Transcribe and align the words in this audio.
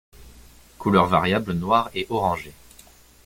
Couleur 0.79 1.05
variable 1.05 1.53
noire 1.53 1.91
et 1.93 2.07
orangée. 2.09 2.53